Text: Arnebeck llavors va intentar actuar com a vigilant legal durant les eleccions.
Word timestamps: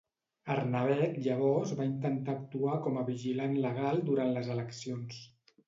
Arnebeck 0.53 1.19
llavors 1.27 1.73
va 1.81 1.87
intentar 1.91 2.35
actuar 2.37 2.79
com 2.87 2.99
a 3.03 3.05
vigilant 3.13 3.55
legal 3.69 4.05
durant 4.11 4.35
les 4.41 4.53
eleccions. 4.59 5.25